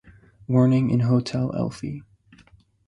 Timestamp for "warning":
0.47-0.91